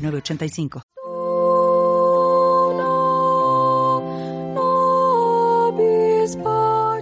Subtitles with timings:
[0.00, 0.82] 906985.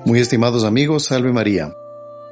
[0.05, 1.75] Muy estimados amigos, salve María.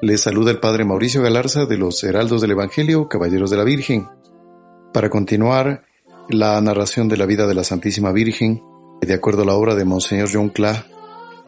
[0.01, 4.09] Les saluda el Padre Mauricio Galarza de los Heraldos del Evangelio, Caballeros de la Virgen.
[4.93, 5.84] Para continuar
[6.29, 8.62] la narración de la vida de la Santísima Virgen,
[9.01, 10.87] de acuerdo a la obra de Monseñor John Cla,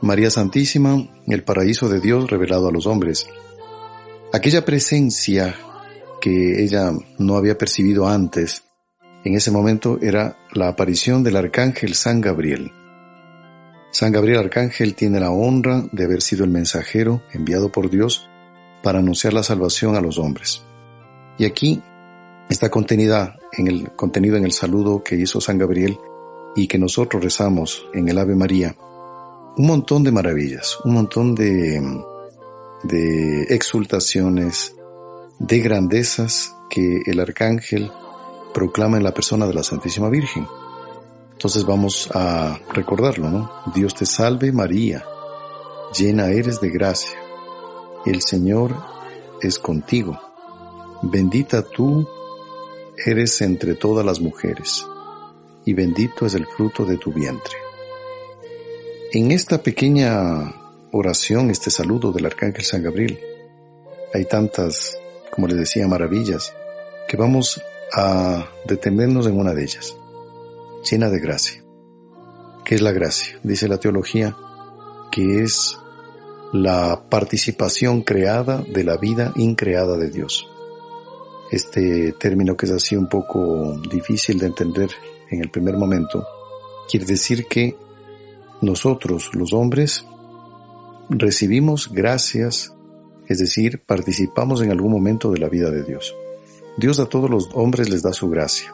[0.00, 3.26] María Santísima, el paraíso de Dios revelado a los hombres.
[4.32, 5.54] Aquella presencia
[6.20, 8.64] que ella no había percibido antes,
[9.24, 12.72] en ese momento era la aparición del arcángel San Gabriel.
[13.90, 18.28] San Gabriel Arcángel tiene la honra de haber sido el mensajero enviado por Dios
[18.82, 20.62] para anunciar la salvación a los hombres.
[21.38, 21.82] Y aquí
[22.48, 25.98] está contenida en el contenido en el saludo que hizo San Gabriel
[26.54, 28.76] y que nosotros rezamos en el Ave María.
[29.56, 31.80] Un montón de maravillas, un montón de,
[32.84, 34.74] de exultaciones,
[35.38, 37.90] de grandezas que el arcángel
[38.52, 40.46] proclama en la persona de la Santísima Virgen.
[41.32, 43.50] Entonces vamos a recordarlo, ¿no?
[43.74, 45.04] Dios te salve María,
[45.96, 47.18] llena eres de gracia,
[48.04, 48.74] el Señor
[49.40, 50.18] es contigo,
[51.02, 52.08] bendita tú
[53.06, 54.84] eres entre todas las mujeres,
[55.64, 57.56] y bendito es el fruto de tu vientre.
[59.12, 60.54] En esta pequeña
[60.90, 63.20] oración, este saludo del Arcángel San Gabriel,
[64.12, 64.98] hay tantas,
[65.30, 66.52] como les decía, maravillas,
[67.06, 67.62] que vamos
[67.92, 69.96] a detenernos en una de ellas
[70.88, 71.62] llena de gracia.
[72.64, 73.38] ¿Qué es la gracia?
[73.42, 74.36] Dice la teología
[75.10, 75.78] que es
[76.52, 80.48] la participación creada de la vida increada de Dios.
[81.50, 84.90] Este término que es así un poco difícil de entender
[85.30, 86.26] en el primer momento,
[86.90, 87.76] quiere decir que
[88.60, 90.04] nosotros, los hombres,
[91.10, 92.74] recibimos gracias,
[93.28, 96.14] es decir, participamos en algún momento de la vida de Dios.
[96.78, 98.72] Dios a todos los hombres les da su gracia.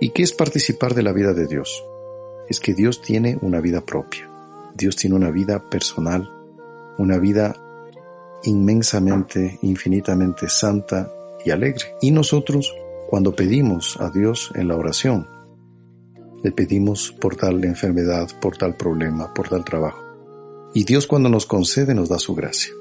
[0.00, 1.84] ¿Y qué es participar de la vida de Dios?
[2.48, 4.28] Es que Dios tiene una vida propia.
[4.74, 6.28] Dios tiene una vida personal,
[6.98, 7.54] una vida
[8.42, 11.12] inmensamente, infinitamente santa
[11.44, 11.94] y alegre.
[12.00, 12.74] Y nosotros,
[13.08, 15.28] cuando pedimos a Dios en la oración,
[16.42, 20.02] le pedimos por tal enfermedad, por tal problema, por tal trabajo.
[20.74, 22.72] Y Dios cuando nos concede nos da su gracia.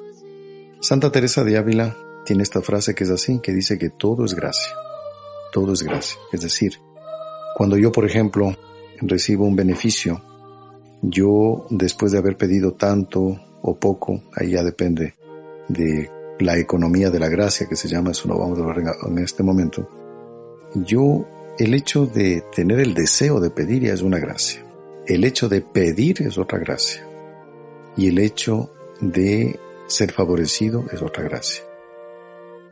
[0.79, 1.95] Santa Teresa de Ávila
[2.25, 4.73] tiene esta frase que es así, que dice que todo es gracia.
[5.51, 6.19] Todo es gracia.
[6.31, 6.79] Es decir,
[7.55, 8.55] cuando yo, por ejemplo,
[9.01, 10.21] recibo un beneficio,
[11.01, 15.15] yo después de haber pedido tanto o poco, ahí ya depende
[15.67, 16.09] de
[16.39, 19.43] la economía de la gracia que se llama, eso no vamos a hablar en este
[19.43, 19.87] momento,
[20.75, 21.25] yo
[21.59, 24.63] el hecho de tener el deseo de pedir ya es una gracia.
[25.05, 27.05] El hecho de pedir es otra gracia.
[27.97, 31.63] Y el hecho de ser favorecido es otra gracia.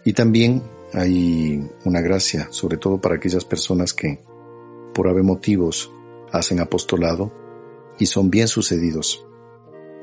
[0.09, 4.20] Y también hay una gracia, sobre todo para aquellas personas que
[4.92, 5.92] por haber motivos
[6.31, 7.31] hacen apostolado
[8.00, 9.24] y son bien sucedidos.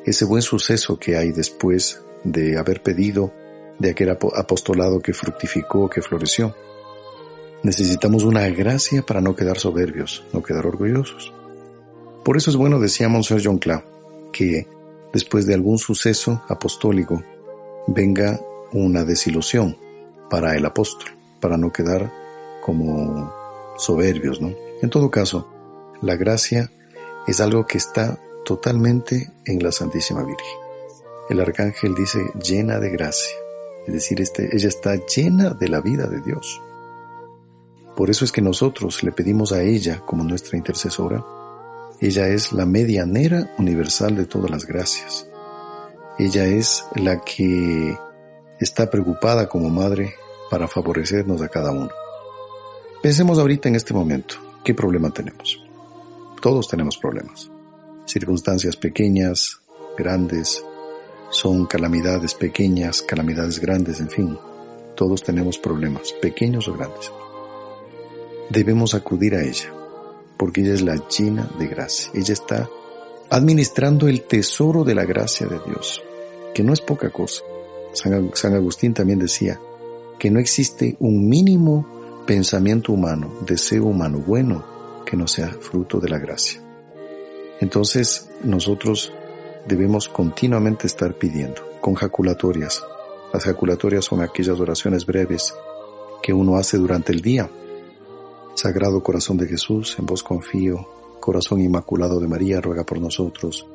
[0.05, 3.33] Ese buen suceso que hay después de haber pedido
[3.81, 6.55] de aquel apostolado que fructificó, que floreció.
[7.65, 11.33] Necesitamos una gracia para no quedar soberbios, no quedar orgullosos.
[12.25, 13.85] Por eso es bueno, decía Monsieur John Cla,
[14.33, 14.69] que
[15.13, 17.25] después de algún suceso apostólico
[17.89, 18.41] venga
[18.71, 19.85] una desilusión
[20.31, 21.11] para el apóstol,
[21.41, 22.13] para no quedar
[22.63, 23.33] como
[23.77, 24.53] soberbios, ¿no?
[24.83, 25.49] En todo caso,
[26.03, 26.71] la gracia
[27.27, 30.59] es algo que está totalmente en la Santísima Virgen.
[31.29, 33.35] El arcángel dice llena de gracia,
[33.87, 36.61] es decir, este, ella está llena de la vida de Dios.
[37.97, 41.25] Por eso es que nosotros le pedimos a ella como nuestra intercesora.
[42.01, 45.27] Ella es la medianera universal de todas las gracias.
[46.19, 47.97] Ella es la que
[48.61, 50.15] está preocupada como madre
[50.51, 51.91] para favorecernos a cada uno.
[53.03, 54.37] Pensemos ahorita en este momento.
[54.65, 55.63] ¿Qué problema tenemos?
[56.41, 57.51] Todos tenemos problemas.
[58.07, 59.61] Circunstancias pequeñas,
[59.97, 60.65] grandes,
[61.31, 64.39] son calamidades pequeñas, calamidades grandes, en fin.
[64.95, 67.13] Todos tenemos problemas, pequeños o grandes.
[68.49, 69.73] Debemos acudir a ella,
[70.37, 72.11] porque ella es la llena de gracia.
[72.15, 72.69] Ella está
[73.29, 76.03] administrando el tesoro de la gracia de Dios,
[76.55, 77.43] que no es poca cosa.
[77.97, 79.59] San, Agustín también decía
[80.19, 84.65] que no existe un mínimo pensamiento humano, deseo humano bueno
[85.05, 86.61] que no sea fruto de la gracia.
[87.61, 89.13] Entonces nosotros
[89.67, 92.85] debemos continuamente estar pidiendo con jaculatorias.
[93.33, 95.55] Las jaculatorias son aquellas oraciones breves
[96.23, 97.51] que uno hace durante el día.
[98.55, 100.87] Sagrado Corazón de Jesús, en vos confío.
[101.21, 103.67] Corazón Inmaculado de María, ruega por nosotros.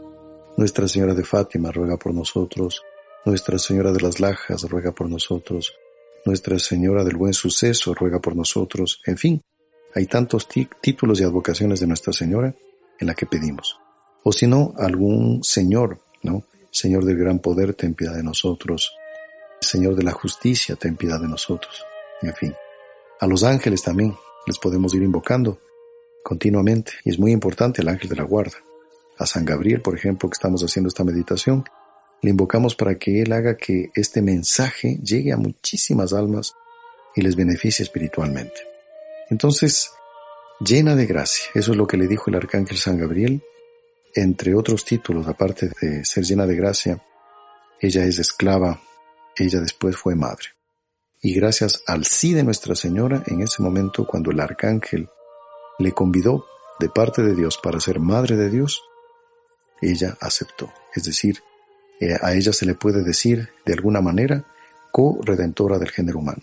[0.57, 2.83] Nuestra Señora de Fátima, ruega por nosotros.
[3.23, 5.75] Nuestra Señora de las Lajas, ruega por nosotros.
[6.25, 8.99] Nuestra Señora del Buen Suceso, ruega por nosotros.
[9.05, 9.41] En fin,
[9.93, 12.53] hay tantos títulos y advocaciones de Nuestra Señora
[12.99, 13.77] en la que pedimos.
[14.23, 16.43] O si no, algún Señor, ¿no?
[16.71, 18.91] Señor del gran poder, ten piedad de nosotros.
[19.59, 21.83] Señor de la justicia, ten piedad de nosotros.
[22.21, 22.55] En fin,
[23.19, 24.15] a los ángeles también
[24.47, 25.59] les podemos ir invocando
[26.23, 26.93] continuamente.
[27.03, 28.57] Y es muy importante el ángel de la guarda.
[29.17, 31.63] A San Gabriel, por ejemplo, que estamos haciendo esta meditación,
[32.21, 36.53] le invocamos para que Él haga que este mensaje llegue a muchísimas almas
[37.15, 38.61] y les beneficie espiritualmente.
[39.29, 39.91] Entonces,
[40.59, 43.41] llena de gracia, eso es lo que le dijo el arcángel San Gabriel,
[44.13, 47.01] entre otros títulos, aparte de ser llena de gracia,
[47.79, 48.81] ella es esclava,
[49.35, 50.47] ella después fue madre.
[51.21, 55.09] Y gracias al sí de Nuestra Señora, en ese momento cuando el arcángel
[55.79, 56.45] le convidó
[56.79, 58.81] de parte de Dios para ser madre de Dios,
[59.81, 60.71] ella aceptó.
[60.95, 61.41] Es decir,
[62.01, 64.43] eh, a ella se le puede decir de alguna manera
[64.91, 66.41] co-redentora del género humano,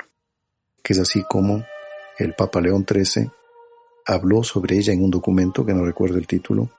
[0.82, 1.64] que es así como
[2.16, 3.28] el Papa León XIII
[4.06, 6.70] habló sobre ella en un documento que no recuerdo el título,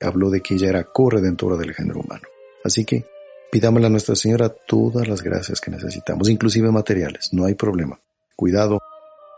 [0.00, 2.24] habló de que ella era co-redentora del género humano.
[2.64, 3.06] Así que
[3.52, 8.00] pidámosle a Nuestra Señora todas las gracias que necesitamos, inclusive materiales, no hay problema.
[8.34, 8.80] Cuidado,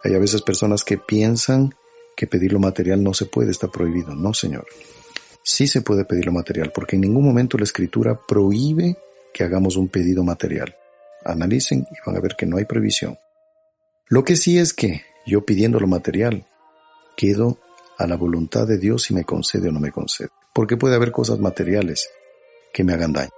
[0.03, 1.75] hay a veces personas que piensan
[2.17, 4.15] que pedir lo material no se puede, está prohibido.
[4.15, 4.65] No, Señor
[5.43, 8.97] sí se puede pedir lo material, porque en ningún momento la escritura prohíbe
[9.33, 10.75] que hagamos un pedido material.
[11.25, 13.19] Analicen y van a ver que no hay prohibición.
[14.09, 16.45] Lo que sí es que yo pidiendo lo material,
[17.17, 17.59] quedo
[17.99, 20.31] a la voluntad de Dios si me concede o no me concede.
[20.53, 22.11] Porque puede haber cosas materiales
[22.73, 23.31] que me hagan daño.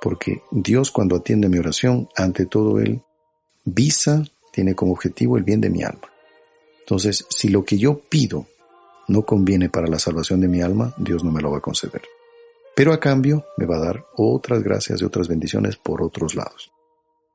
[0.00, 3.02] Porque Dios cuando atiende mi oración, ante todo Él,
[3.64, 6.08] visa, tiene como objetivo el bien de mi alma.
[6.80, 8.46] Entonces, si lo que yo pido
[9.08, 12.02] no conviene para la salvación de mi alma, Dios no me lo va a conceder.
[12.76, 16.70] Pero a cambio me va a dar otras gracias y otras bendiciones por otros lados.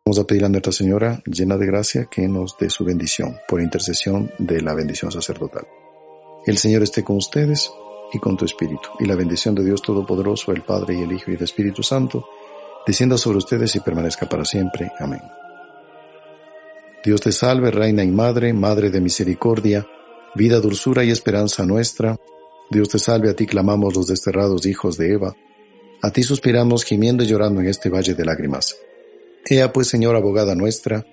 [0.05, 3.61] Vamos a pedir a Nuestra Señora, llena de gracia, que nos dé su bendición por
[3.61, 5.65] intercesión de la bendición sacerdotal.
[6.45, 7.71] El Señor esté con ustedes
[8.11, 11.31] y con tu espíritu, y la bendición de Dios Todopoderoso, el Padre y el Hijo
[11.31, 12.27] y el Espíritu Santo,
[12.85, 14.91] descienda sobre ustedes y permanezca para siempre.
[14.99, 15.21] Amén.
[17.03, 19.87] Dios te salve, Reina y Madre, Madre de Misericordia,
[20.35, 22.19] vida, dulzura y esperanza nuestra.
[22.69, 25.35] Dios te salve, a ti clamamos los desterrados hijos de Eva.
[26.01, 28.75] A ti suspiramos gimiendo y llorando en este valle de lágrimas.
[29.45, 31.05] Ea pues, Señor, abogada nuestra,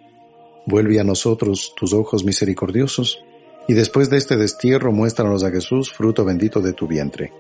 [0.67, 3.23] vuelve a nosotros tus ojos misericordiosos,
[3.69, 7.33] y después de este destierro muéstranos a Jesús, fruto bendito de tu vientre.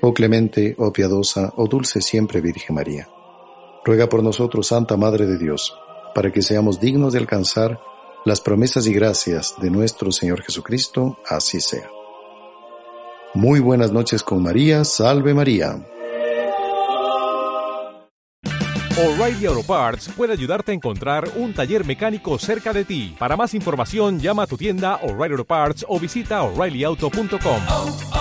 [0.00, 3.08] Oh clemente, oh piadosa, oh dulce siempre Virgen María.
[3.84, 5.74] Ruega por nosotros, Santa Madre de Dios,
[6.14, 7.80] para que seamos dignos de alcanzar
[8.24, 11.88] las promesas y gracias de nuestro Señor Jesucristo, así sea.
[13.34, 15.80] Muy buenas noches con María, salve María.
[18.98, 23.16] O'Reilly Auto Parts puede ayudarte a encontrar un taller mecánico cerca de ti.
[23.18, 28.11] Para más información, llama a tu tienda O'Reilly Auto Parts o visita oreillyauto.com.